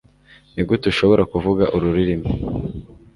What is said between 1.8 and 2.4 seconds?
rurimi